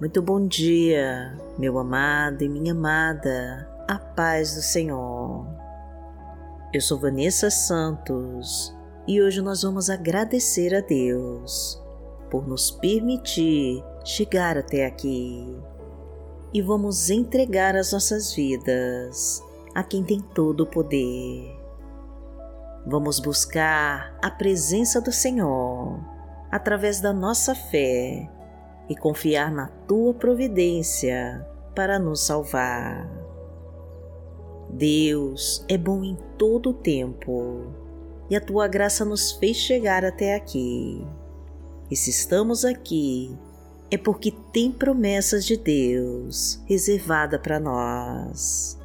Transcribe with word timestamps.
Muito 0.00 0.22
bom 0.22 0.46
dia, 0.46 1.38
meu 1.58 1.78
amado 1.78 2.42
e 2.42 2.48
minha 2.48 2.72
amada, 2.72 3.68
a 3.86 3.98
paz 3.98 4.54
do 4.54 4.62
Senhor. 4.62 5.46
Eu 6.72 6.80
sou 6.80 6.98
Vanessa 6.98 7.50
Santos 7.50 8.74
e 9.06 9.20
hoje 9.20 9.42
nós 9.42 9.60
vamos 9.60 9.90
agradecer 9.90 10.74
a 10.74 10.80
Deus 10.80 11.78
por 12.30 12.48
nos 12.48 12.70
permitir 12.70 13.84
chegar 14.02 14.56
até 14.56 14.86
aqui 14.86 15.60
e 16.54 16.62
vamos 16.62 17.10
entregar 17.10 17.76
as 17.76 17.92
nossas 17.92 18.32
vidas 18.32 19.44
a 19.74 19.82
quem 19.82 20.02
tem 20.02 20.18
todo 20.18 20.62
o 20.62 20.66
poder. 20.66 21.54
Vamos 22.86 23.20
buscar 23.20 24.16
a 24.22 24.30
presença 24.30 24.98
do 24.98 25.12
Senhor 25.12 26.00
através 26.50 27.02
da 27.02 27.12
nossa 27.12 27.54
fé 27.54 28.30
e 28.90 28.96
confiar 28.96 29.52
na 29.52 29.68
tua 29.68 30.12
providência 30.12 31.46
para 31.76 31.96
nos 31.96 32.26
salvar. 32.26 33.08
Deus 34.68 35.64
é 35.68 35.78
bom 35.78 36.02
em 36.02 36.18
todo 36.36 36.70
o 36.70 36.74
tempo 36.74 37.72
e 38.28 38.34
a 38.34 38.40
tua 38.40 38.66
graça 38.66 39.04
nos 39.04 39.30
fez 39.30 39.56
chegar 39.56 40.04
até 40.04 40.34
aqui. 40.34 41.06
E 41.88 41.94
se 41.94 42.10
estamos 42.10 42.64
aqui, 42.64 43.36
é 43.92 43.96
porque 43.96 44.32
tem 44.52 44.72
promessas 44.72 45.44
de 45.44 45.56
Deus 45.56 46.60
reservada 46.66 47.38
para 47.38 47.60
nós. 47.60 48.76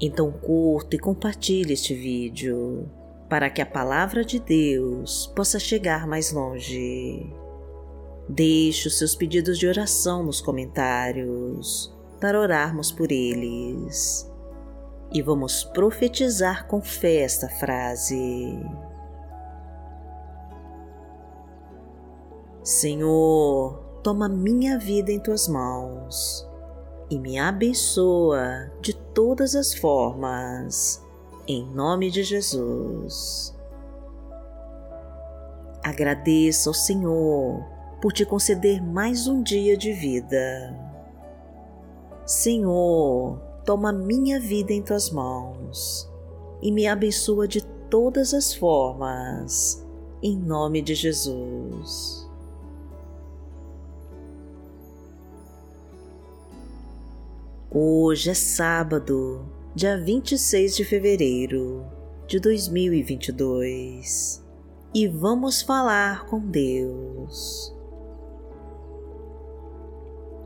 Então 0.00 0.32
curta 0.32 0.96
e 0.96 0.98
compartilhe 0.98 1.74
este 1.74 1.94
vídeo 1.94 2.90
para 3.28 3.48
que 3.48 3.62
a 3.62 3.66
palavra 3.66 4.24
de 4.24 4.40
Deus 4.40 5.32
possa 5.34 5.60
chegar 5.60 6.08
mais 6.08 6.32
longe. 6.32 7.41
Deixe 8.28 8.88
os 8.88 8.98
seus 8.98 9.14
pedidos 9.14 9.58
de 9.58 9.66
oração 9.66 10.22
nos 10.22 10.40
comentários 10.40 11.92
para 12.20 12.40
orarmos 12.40 12.92
por 12.92 13.10
eles. 13.10 14.30
E 15.12 15.20
vamos 15.20 15.64
profetizar 15.64 16.66
com 16.66 16.80
fé 16.80 17.22
esta 17.22 17.48
frase. 17.48 18.58
Senhor, 22.62 23.78
toma 24.02 24.28
minha 24.28 24.78
vida 24.78 25.10
em 25.10 25.18
tuas 25.18 25.48
mãos 25.48 26.48
e 27.10 27.18
me 27.18 27.38
abençoa 27.38 28.70
de 28.80 28.94
todas 28.94 29.54
as 29.56 29.74
formas, 29.74 31.04
em 31.46 31.66
nome 31.66 32.10
de 32.10 32.22
Jesus. 32.22 33.54
Agradeça 35.82 36.70
ao 36.70 36.74
Senhor 36.74 37.81
por 38.02 38.12
te 38.12 38.26
conceder 38.26 38.82
mais 38.82 39.28
um 39.28 39.40
dia 39.40 39.76
de 39.76 39.92
vida. 39.92 40.76
Senhor, 42.26 43.38
toma 43.64 43.92
minha 43.92 44.40
vida 44.40 44.72
em 44.72 44.82
tuas 44.82 45.08
mãos 45.08 46.10
e 46.60 46.72
me 46.72 46.88
abençoa 46.88 47.46
de 47.46 47.64
todas 47.88 48.34
as 48.34 48.52
formas, 48.52 49.86
em 50.20 50.36
nome 50.36 50.82
de 50.82 50.96
Jesus. 50.96 52.28
Hoje 57.70 58.30
é 58.30 58.34
sábado, 58.34 59.46
dia 59.76 59.96
26 59.96 60.74
de 60.74 60.84
fevereiro 60.84 61.86
de 62.26 62.40
2022 62.40 64.44
e 64.92 65.06
vamos 65.06 65.62
falar 65.62 66.26
com 66.26 66.40
Deus. 66.40 67.72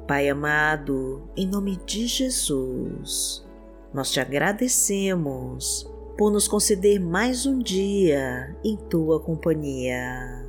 Pai 0.06 0.28
amado, 0.28 1.28
em 1.36 1.48
nome 1.48 1.76
de 1.84 2.06
Jesus, 2.06 3.44
nós 3.92 4.12
te 4.12 4.20
agradecemos 4.20 5.84
por 6.16 6.30
nos 6.30 6.46
conceder 6.46 7.00
mais 7.00 7.44
um 7.44 7.58
dia 7.58 8.56
em 8.62 8.76
tua 8.76 9.18
companhia 9.18 10.46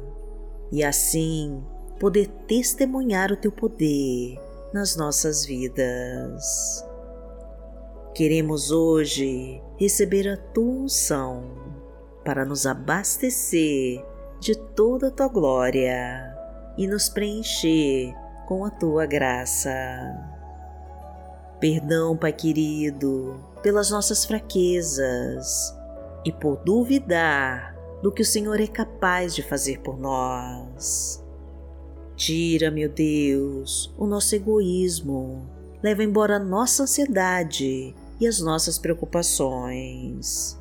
e 0.71 0.83
assim 0.83 1.63
poder 1.99 2.27
testemunhar 2.47 3.31
o 3.31 3.35
teu 3.35 3.51
poder 3.51 4.39
nas 4.71 4.95
nossas 4.95 5.43
vidas. 5.43 6.85
Queremos 8.13 8.69
hoje 8.69 9.59
receber 9.79 10.27
a 10.27 10.37
tua 10.37 10.83
unção 10.83 11.45
para 12.23 12.45
nos 12.45 12.67
abastecer 12.67 14.05
de 14.39 14.55
toda 14.75 15.07
a 15.07 15.11
tua 15.11 15.27
glória 15.27 16.31
e 16.77 16.85
nos 16.85 17.09
preencher 17.09 18.13
com 18.47 18.63
a 18.63 18.69
tua 18.69 19.05
graça. 19.05 19.69
Perdão, 21.59 22.15
Pai 22.15 22.31
querido, 22.31 23.43
pelas 23.61 23.91
nossas 23.91 24.23
fraquezas 24.23 25.75
e 26.23 26.31
por 26.31 26.55
duvidar 26.63 27.75
do 28.01 28.09
que 28.09 28.21
o 28.21 28.25
Senhor 28.25 28.59
é 28.61 28.67
capaz 28.67 29.35
de 29.35 29.43
fazer 29.43 29.81
por 29.81 29.99
nós. 29.99 31.21
Tira, 32.15 32.71
meu 32.71 32.89
Deus, 32.89 33.93
o 33.97 34.07
nosso 34.07 34.33
egoísmo, 34.33 35.45
leva 35.83 36.03
embora 36.03 36.37
a 36.37 36.39
nossa 36.39 36.83
ansiedade 36.83 37.93
e 38.17 38.25
as 38.25 38.39
nossas 38.39 38.79
preocupações. 38.79 40.57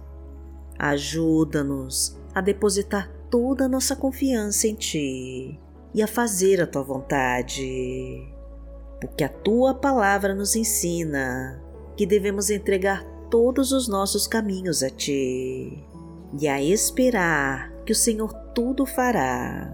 Ajuda-nos 0.77 2.19
a 2.35 2.41
depositar 2.41 3.09
toda 3.31 3.67
a 3.67 3.69
nossa 3.69 3.95
confiança 3.95 4.67
em 4.67 4.75
Ti 4.75 5.61
e 5.97 6.03
a 6.03 6.07
fazer 6.07 6.61
a 6.61 6.67
tua 6.67 6.83
vontade, 6.83 8.23
porque 9.01 9.25
a 9.25 9.31
tua 9.31 9.73
palavra 9.73 10.35
nos 10.35 10.55
ensina 10.55 11.59
que 11.97 12.05
devemos 12.05 12.51
entregar 12.51 13.03
todos 13.31 13.73
os 13.73 13.89
nossos 13.89 14.27
caminhos 14.27 14.83
a 14.83 14.91
ti 14.91 15.83
e 16.39 16.47
a 16.47 16.63
esperar 16.63 17.73
que 17.87 17.93
o 17.93 17.97
Senhor 17.97 18.31
tudo 18.55 18.85
fará. 18.85 19.73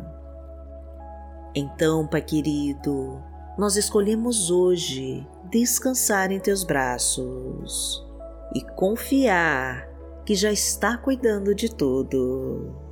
Então, 1.57 2.07
Pai 2.07 2.23
querido, 2.23 3.21
nós 3.59 3.75
escolhemos 3.75 4.49
hoje 4.49 5.27
descansar 5.51 6.31
em 6.31 6.39
teus 6.39 6.63
braços 6.63 8.07
e 8.55 8.61
confiar 8.77 9.89
que 10.25 10.37
já 10.37 10.53
está 10.53 10.97
cuidando 10.97 11.53
de 11.53 11.69
tudo. 11.75 12.92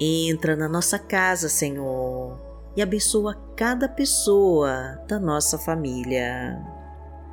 Entra 0.00 0.54
na 0.54 0.68
nossa 0.68 0.96
casa, 0.96 1.48
Senhor, 1.48 2.38
e 2.76 2.82
abençoa 2.82 3.34
cada 3.56 3.88
pessoa 3.88 4.96
da 5.08 5.18
nossa 5.18 5.58
família. 5.58 6.56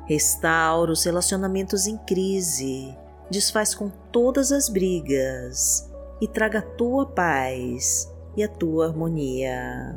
Restaura 0.04 0.90
os 0.90 1.04
relacionamentos 1.04 1.86
em 1.86 1.96
crise, 1.98 2.96
desfaz 3.30 3.72
com 3.72 3.88
todas 3.88 4.50
as 4.50 4.68
brigas 4.68 5.88
e 6.20 6.26
traga 6.26 6.58
a 6.58 6.62
tua 6.62 7.06
paz 7.06 8.12
e 8.36 8.42
a 8.42 8.48
tua 8.48 8.86
harmonia. 8.86 9.96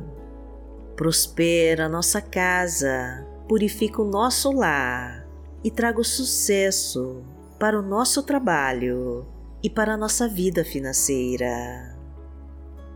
Prospera 0.96 1.86
a 1.86 1.90
nossa 1.90 2.22
casa, 2.22 3.26
purifica 3.48 4.00
o 4.00 4.06
nosso 4.06 4.52
lar 4.52 5.28
e 5.64 5.72
traga 5.72 6.00
o 6.00 6.06
sucesso 6.06 7.24
para 7.60 7.80
o 7.80 7.82
nosso 7.82 8.22
trabalho 8.22 9.26
e 9.64 9.70
para 9.72 9.96
a 9.96 9.98
nossa 9.98 10.28
vida 10.28 10.64
financeira. 10.64 11.99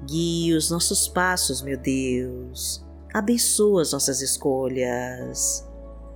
Guie 0.06 0.54
os 0.54 0.70
nossos 0.70 1.08
passos, 1.08 1.62
meu 1.62 1.78
Deus. 1.78 2.84
Abençoa 3.14 3.82
as 3.82 3.94
nossas 3.94 4.22
escolhas 4.22 5.68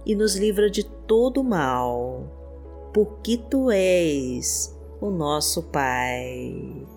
e 0.05 0.15
nos 0.15 0.35
livra 0.35 0.69
de 0.69 0.83
todo 0.83 1.43
mal, 1.43 2.23
porque 2.93 3.37
Tu 3.37 3.71
és 3.71 4.75
o 4.99 5.09
nosso 5.09 5.63
Pai. 5.63 6.87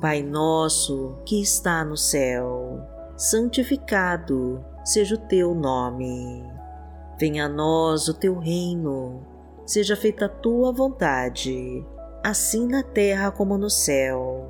Pai 0.00 0.22
nosso 0.22 1.14
que 1.24 1.40
está 1.40 1.84
no 1.84 1.96
céu, 1.96 2.80
santificado 3.16 4.64
seja 4.84 5.14
o 5.14 5.18
Teu 5.18 5.54
nome. 5.54 6.42
Venha 7.18 7.44
a 7.44 7.48
nós 7.48 8.08
o 8.08 8.14
Teu 8.14 8.38
reino, 8.38 9.24
seja 9.66 9.94
feita 9.94 10.24
a 10.24 10.28
Tua 10.28 10.72
vontade, 10.72 11.86
assim 12.24 12.66
na 12.66 12.82
terra 12.82 13.30
como 13.30 13.58
no 13.58 13.70
céu. 13.70 14.49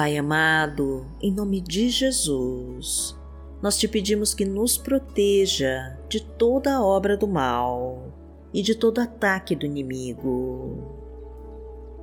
Pai 0.00 0.16
amado, 0.16 1.06
em 1.20 1.30
nome 1.30 1.60
de 1.60 1.90
Jesus, 1.90 3.14
nós 3.60 3.76
te 3.76 3.86
pedimos 3.86 4.32
que 4.32 4.46
nos 4.46 4.78
proteja 4.78 5.98
de 6.08 6.22
toda 6.22 6.82
obra 6.82 7.18
do 7.18 7.28
mal 7.28 8.10
e 8.50 8.62
de 8.62 8.74
todo 8.74 9.02
ataque 9.02 9.54
do 9.54 9.66
inimigo. 9.66 10.96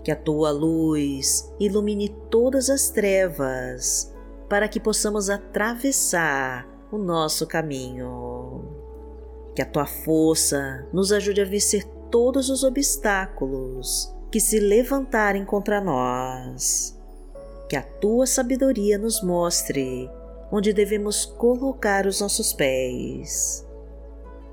Que 0.03 0.11
a 0.11 0.15
tua 0.15 0.51
luz 0.51 1.51
ilumine 1.59 2.15
todas 2.29 2.69
as 2.69 2.91
trevas 2.91 4.15
para 4.47 4.67
que 4.67 4.79
possamos 4.79 5.27
atravessar 5.27 6.69
o 6.91 6.99
nosso 6.99 7.47
caminho. 7.47 8.63
Que 9.55 9.63
a 9.63 9.65
tua 9.65 9.88
força 9.88 10.88
nos 10.94 11.11
ajude 11.11 11.41
a 11.41 11.45
vencer 11.45 11.83
todos 12.11 12.51
os 12.51 12.63
obstáculos 12.63 14.15
que 14.31 14.39
se 14.39 14.59
levantarem 14.59 15.44
contra 15.44 15.81
nós. 15.81 16.95
Que 17.69 17.75
a 17.75 17.84
tua 17.84 18.25
sabedoria 18.25 18.98
nos 18.98 19.22
mostre 19.22 20.10
onde 20.52 20.74
devemos 20.74 21.25
colocar 21.25 22.06
os 22.06 22.22
nossos 22.22 22.54
pés. 22.54 23.66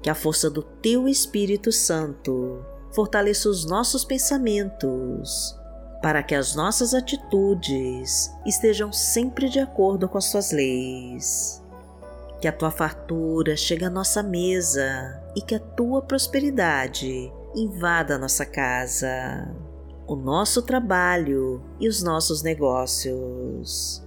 Que 0.03 0.11
a 0.11 0.15
força 0.15 0.51
do 0.51 0.63
teu 0.63 1.09
Espírito 1.09 1.73
Santo 1.73 2.65
fortaleça 2.93 3.49
os 3.49 3.65
nossos 3.65 4.05
pensamentos, 4.05 5.59
para 6.03 6.23
que 6.23 6.35
as 6.35 6.55
nossas 6.55 6.95
atitudes 6.95 8.31
estejam 8.45 8.93
sempre 8.93 9.49
de 9.49 9.59
acordo 9.59 10.09
com 10.09 10.19
as 10.19 10.31
tuas 10.31 10.53
leis. 10.53 11.63
Que 12.41 12.49
a 12.49 12.53
tua 12.53 12.71
fartura 12.71 13.57
chegue 13.57 13.85
à 13.85 13.91
nossa 13.91 14.23
mesa 14.23 15.23
e 15.35 15.41
que 15.41 15.55
a 15.55 15.61
tua 15.61 16.03
prosperidade 16.03 17.33
invada 17.55 18.17
a 18.17 18.19
nossa 18.19 18.45
casa, 18.45 19.49
o 20.07 20.15
nosso 20.15 20.63
trabalho 20.63 21.63
e 21.81 21.89
os 21.89 22.03
nossos 22.03 22.43
negócios. 22.43 24.03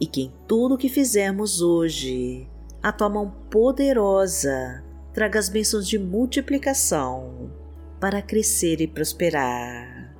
E 0.00 0.06
que 0.06 0.22
em 0.22 0.32
tudo 0.46 0.78
que 0.78 0.88
fizermos 0.88 1.60
hoje, 1.60 2.48
a 2.82 2.92
tua 2.92 3.08
mão 3.08 3.32
poderosa 3.50 4.84
traga 5.12 5.38
as 5.38 5.48
bênçãos 5.48 5.86
de 5.86 5.98
multiplicação 5.98 7.50
para 8.00 8.22
crescer 8.22 8.80
e 8.80 8.86
prosperar. 8.86 10.14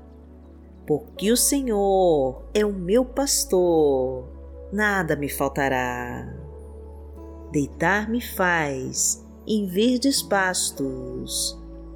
Porque 0.87 1.31
o 1.31 1.37
Senhor 1.37 2.45
é 2.55 2.65
o 2.65 2.73
meu 2.73 3.05
pastor, 3.05 4.29
nada 4.73 5.15
me 5.15 5.29
faltará. 5.29 6.35
Deitar-me 7.53 8.21
faz 8.21 9.25
em 9.47 9.67
verdes 9.67 10.23
pastos 10.23 11.59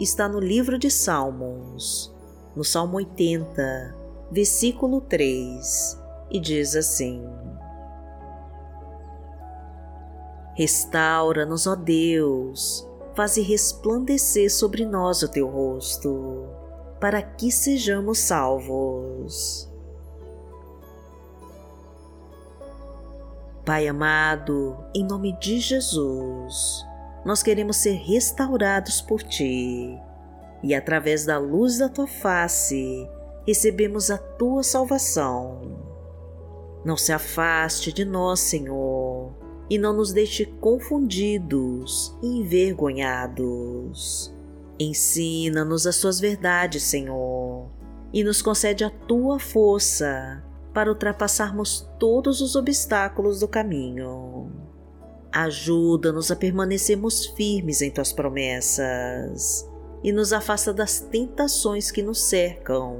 está 0.00 0.28
no 0.28 0.40
livro 0.40 0.78
de 0.78 0.90
Salmos, 0.90 2.14
no 2.56 2.64
Salmo 2.64 2.96
80, 2.96 3.96
versículo 4.30 5.00
3, 5.00 5.98
e 6.30 6.40
diz 6.40 6.74
assim: 6.74 7.22
Restaura-nos, 10.54 11.66
ó 11.66 11.74
Deus, 11.74 12.86
faze 13.14 13.40
resplandecer 13.40 14.50
sobre 14.50 14.84
nós 14.84 15.22
o 15.22 15.28
teu 15.28 15.48
rosto, 15.48 16.46
para 17.00 17.22
que 17.22 17.50
sejamos 17.50 18.18
salvos. 18.18 19.70
Pai 23.64 23.86
amado, 23.86 24.76
em 24.94 25.04
nome 25.04 25.38
de 25.38 25.60
Jesus, 25.60 26.84
nós 27.24 27.42
queremos 27.42 27.76
ser 27.76 27.92
restaurados 27.92 29.00
por 29.00 29.22
Ti 29.22 29.98
e, 30.62 30.74
através 30.74 31.24
da 31.24 31.38
luz 31.38 31.78
da 31.78 31.88
Tua 31.88 32.06
face, 32.06 33.08
recebemos 33.46 34.10
a 34.10 34.18
Tua 34.18 34.62
salvação. 34.62 35.60
Não 36.84 36.96
se 36.96 37.12
afaste 37.12 37.92
de 37.92 38.04
nós, 38.04 38.40
Senhor, 38.40 39.32
e 39.70 39.78
não 39.78 39.92
nos 39.92 40.12
deixe 40.12 40.46
confundidos 40.46 42.16
e 42.22 42.26
envergonhados. 42.26 44.34
Ensina-nos 44.78 45.86
as 45.86 45.96
Suas 45.96 46.18
verdades, 46.18 46.82
Senhor, 46.82 47.70
e 48.12 48.24
nos 48.24 48.42
concede 48.42 48.84
a 48.84 48.90
Tua 48.90 49.38
força 49.38 50.42
para 50.74 50.90
ultrapassarmos 50.90 51.88
todos 51.98 52.40
os 52.40 52.56
obstáculos 52.56 53.40
do 53.40 53.48
caminho. 53.48 54.71
Ajuda-nos 55.32 56.30
a 56.30 56.36
permanecermos 56.36 57.24
firmes 57.26 57.80
em 57.80 57.90
tuas 57.90 58.12
promessas 58.12 59.66
e 60.04 60.12
nos 60.12 60.30
afasta 60.30 60.74
das 60.74 61.00
tentações 61.00 61.90
que 61.90 62.02
nos 62.02 62.20
cercam. 62.20 62.98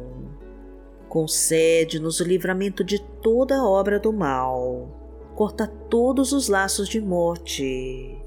Concede-nos 1.11 2.21
o 2.21 2.25
livramento 2.25 2.83
de 2.83 2.99
toda 3.21 3.63
obra 3.63 3.99
do 4.01 4.15
mal. 4.15 4.89
Corta 5.35 5.67
todos 5.67 6.33
os 6.33 6.49
laços 6.49 6.89
de 6.89 7.03
morte. 7.03 8.19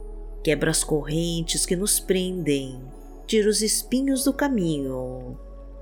Quebra 0.44 0.70
as 0.70 0.84
correntes 0.84 1.66
que 1.66 1.76
nos 1.76 2.00
prendem. 2.00 2.80
Tira 3.26 3.50
os 3.50 3.64
espinhos 3.64 4.24
do 4.24 4.34
caminho. 4.34 5.36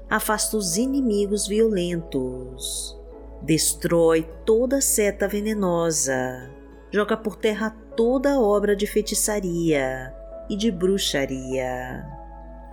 Afasta 0.09 0.55
os 0.55 0.77
inimigos 0.77 1.45
violentos. 1.45 2.97
Destrói 3.41 4.25
toda 4.45 4.79
seta 4.79 5.27
venenosa. 5.27 6.49
Joga 6.89 7.17
por 7.17 7.35
terra 7.35 7.75
toda 7.95 8.39
obra 8.39 8.75
de 8.75 8.87
feitiçaria 8.87 10.13
e 10.49 10.55
de 10.55 10.71
bruxaria, 10.71 12.05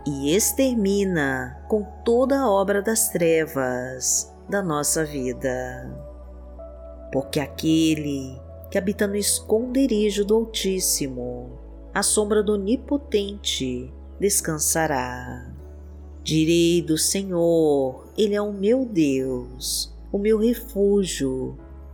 e 0.07 0.35
extermina 0.35 1.63
com 1.69 1.83
toda 2.05 2.49
obra 2.49 2.83
das 2.83 3.09
trevas 3.11 4.35
da 4.49 4.63
nossa 4.63 5.05
vida. 5.05 5.91
Porque 7.13 7.41
aquele 7.41 8.41
que 8.71 8.79
habita 8.79 9.07
no 9.07 9.17
esconderijo 9.17 10.25
do 10.25 10.35
Altíssimo, 10.35 11.59
à 11.93 12.03
sombra 12.03 12.43
do 12.43 12.55
Onipotente, 12.55 13.93
descansará. 14.19 15.53
Direi 16.23 16.83
do 16.83 16.97
Senhor, 16.97 18.05
Ele 18.17 18.35
é 18.35 18.43
o 18.43 18.53
meu 18.53 18.85
Deus, 18.85 19.95
o 20.13 20.19
meu 20.19 20.39
refúgio 20.39 21.59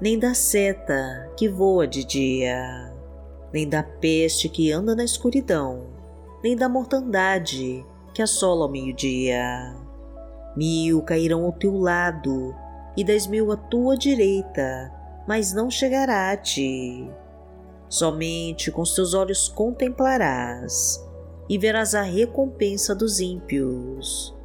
nem 0.00 0.16
da 0.16 0.32
seta 0.32 1.28
que 1.36 1.48
voa 1.48 1.86
de 1.86 2.04
dia, 2.04 2.94
nem 3.52 3.68
da 3.68 3.82
peste 3.82 4.48
que 4.48 4.70
anda 4.70 4.94
na 4.94 5.02
escuridão, 5.02 5.86
nem 6.42 6.54
da 6.54 6.68
mortandade 6.68 7.84
que 8.14 8.22
assola 8.22 8.64
ao 8.64 8.70
meio-dia. 8.70 9.74
Mil 10.56 11.02
cairão 11.02 11.44
ao 11.44 11.52
teu 11.52 11.76
lado 11.76 12.54
e 12.96 13.02
dez 13.02 13.26
mil 13.26 13.50
à 13.50 13.56
tua 13.56 13.96
direita, 13.96 14.92
mas 15.26 15.52
não 15.52 15.68
chegará 15.68 16.30
a 16.30 16.36
ti. 16.36 17.10
Somente 17.88 18.70
com 18.70 18.82
os 18.82 18.94
teus 18.94 19.14
olhos 19.14 19.48
contemplarás 19.48 21.04
e 21.48 21.58
verás 21.58 21.94
a 21.96 22.02
recompensa 22.02 22.94
dos 22.94 23.18
ímpios. 23.18 24.36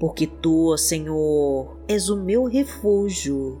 Porque 0.00 0.26
tu, 0.26 0.76
Senhor, 0.76 1.76
és 1.86 2.08
o 2.08 2.16
meu 2.16 2.44
refúgio, 2.44 3.60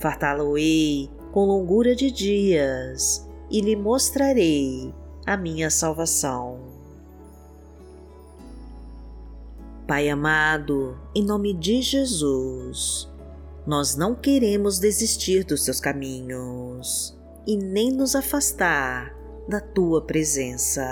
Fartá-lo-ei 0.00 1.10
com 1.30 1.44
longura 1.44 1.94
de 1.94 2.10
dias 2.10 3.28
e 3.50 3.60
lhe 3.60 3.76
mostrarei 3.76 4.94
a 5.26 5.36
minha 5.36 5.68
salvação. 5.70 6.58
Pai 9.86 10.08
amado, 10.08 10.98
em 11.14 11.22
nome 11.22 11.52
de 11.52 11.82
Jesus, 11.82 13.08
nós 13.66 13.94
não 13.94 14.14
queremos 14.14 14.78
desistir 14.78 15.44
dos 15.44 15.64
teus 15.64 15.80
caminhos 15.80 17.14
e 17.46 17.56
nem 17.56 17.90
nos 17.90 18.14
afastar 18.14 19.14
da 19.46 19.60
tua 19.60 20.00
presença. 20.00 20.82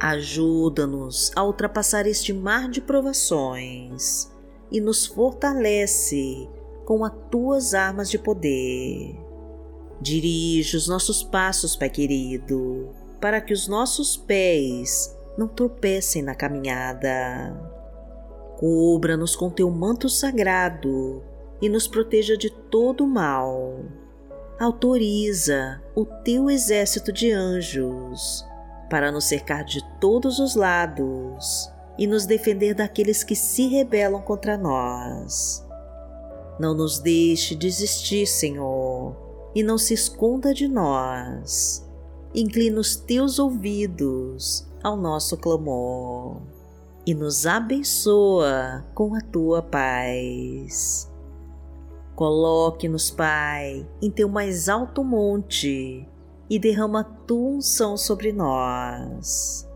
Ajuda-nos 0.00 1.30
a 1.36 1.44
ultrapassar 1.44 2.06
este 2.06 2.32
mar 2.32 2.70
de 2.70 2.80
provações 2.80 4.32
e 4.70 4.80
nos 4.80 5.04
fortalece 5.04 6.48
com 6.92 7.06
as 7.06 7.12
tuas 7.30 7.72
armas 7.72 8.10
de 8.10 8.18
poder. 8.18 9.18
Dirige 9.98 10.76
os 10.76 10.86
nossos 10.86 11.22
passos, 11.22 11.74
Pai 11.74 11.88
querido, 11.88 12.90
para 13.18 13.40
que 13.40 13.54
os 13.54 13.66
nossos 13.66 14.14
pés 14.14 15.16
não 15.38 15.48
tropecem 15.48 16.20
na 16.20 16.34
caminhada. 16.34 17.58
Cubra-nos 18.58 19.34
com 19.34 19.48
teu 19.48 19.70
manto 19.70 20.06
sagrado 20.10 21.22
e 21.62 21.68
nos 21.70 21.88
proteja 21.88 22.36
de 22.36 22.50
todo 22.50 23.06
mal 23.06 23.80
autoriza 24.60 25.82
o 25.96 26.04
teu 26.04 26.50
exército 26.50 27.10
de 27.10 27.32
anjos 27.32 28.46
para 28.90 29.10
nos 29.10 29.24
cercar 29.24 29.64
de 29.64 29.82
todos 29.98 30.38
os 30.38 30.54
lados 30.54 31.72
e 31.98 32.06
nos 32.06 32.26
defender 32.26 32.74
daqueles 32.74 33.24
que 33.24 33.34
se 33.34 33.66
rebelam 33.66 34.20
contra 34.20 34.58
nós. 34.58 35.66
Não 36.62 36.74
nos 36.74 37.00
deixe 37.00 37.56
desistir, 37.56 38.24
Senhor, 38.24 39.16
e 39.52 39.64
não 39.64 39.76
se 39.76 39.94
esconda 39.94 40.54
de 40.54 40.68
nós. 40.68 41.84
Inclina 42.32 42.78
os 42.78 42.94
teus 42.94 43.40
ouvidos 43.40 44.64
ao 44.80 44.96
nosso 44.96 45.36
clamor 45.36 46.40
e 47.04 47.14
nos 47.14 47.46
abençoa 47.46 48.84
com 48.94 49.12
a 49.12 49.20
tua 49.20 49.60
paz. 49.60 51.10
Coloque-nos, 52.14 53.10
Pai, 53.10 53.84
em 54.00 54.08
teu 54.08 54.28
mais 54.28 54.68
alto 54.68 55.02
monte 55.02 56.08
e 56.48 56.58
derrama 56.60 57.02
tua 57.02 57.56
unção 57.56 57.96
sobre 57.96 58.32
nós. 58.32 59.68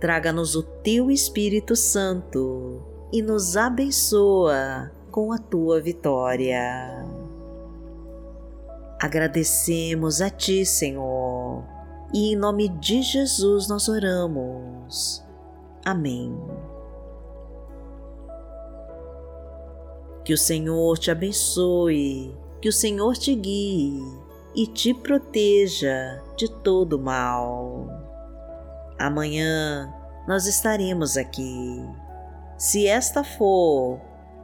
Traga-nos 0.00 0.56
o 0.56 0.62
teu 0.62 1.10
Espírito 1.10 1.76
Santo 1.76 2.82
e 3.12 3.20
nos 3.20 3.54
abençoa 3.54 4.90
com 5.10 5.32
a 5.32 5.38
tua 5.38 5.80
vitória. 5.80 7.04
Agradecemos 9.00 10.20
a 10.20 10.28
ti, 10.28 10.64
Senhor, 10.64 11.64
e 12.12 12.32
em 12.32 12.36
nome 12.36 12.68
de 12.68 13.02
Jesus 13.02 13.68
nós 13.68 13.88
oramos. 13.88 15.24
Amém. 15.84 16.36
Que 20.24 20.34
o 20.34 20.38
Senhor 20.38 20.98
te 20.98 21.10
abençoe, 21.10 22.36
que 22.60 22.68
o 22.68 22.72
Senhor 22.72 23.16
te 23.16 23.34
guie 23.34 24.02
e 24.54 24.66
te 24.66 24.92
proteja 24.92 26.22
de 26.36 26.48
todo 26.62 26.98
mal. 26.98 27.88
Amanhã 28.98 29.92
nós 30.28 30.46
estaremos 30.46 31.16
aqui, 31.16 31.82
se 32.58 32.86
esta 32.86 33.24
for 33.24 34.09